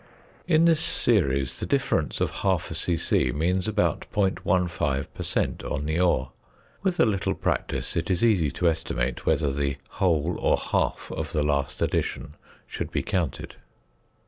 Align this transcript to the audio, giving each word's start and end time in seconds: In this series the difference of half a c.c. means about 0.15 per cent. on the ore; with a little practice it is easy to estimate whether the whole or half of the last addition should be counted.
In 0.47 0.65
this 0.65 0.79
series 0.79 1.59
the 1.59 1.67
difference 1.67 2.19
of 2.21 2.31
half 2.37 2.71
a 2.71 2.73
c.c. 2.73 3.31
means 3.33 3.67
about 3.67 4.07
0.15 4.11 5.05
per 5.13 5.23
cent. 5.23 5.63
on 5.63 5.85
the 5.85 5.99
ore; 5.99 6.31
with 6.81 6.99
a 6.99 7.05
little 7.05 7.35
practice 7.35 7.95
it 7.95 8.09
is 8.09 8.25
easy 8.25 8.49
to 8.49 8.67
estimate 8.67 9.27
whether 9.27 9.51
the 9.53 9.77
whole 10.01 10.37
or 10.39 10.57
half 10.57 11.11
of 11.11 11.33
the 11.33 11.45
last 11.45 11.83
addition 11.83 12.33
should 12.65 12.89
be 12.89 13.03
counted. 13.03 13.57